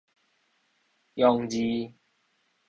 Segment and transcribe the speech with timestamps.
[1.13, 1.93] 陽字